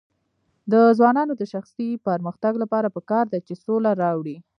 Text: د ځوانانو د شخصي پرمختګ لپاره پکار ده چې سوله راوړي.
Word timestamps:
د 0.71 0.73
ځوانانو 0.97 1.33
د 1.37 1.43
شخصي 1.53 1.89
پرمختګ 2.07 2.53
لپاره 2.63 2.87
پکار 2.95 3.25
ده 3.33 3.39
چې 3.47 3.53
سوله 3.63 3.91
راوړي. 4.03 4.37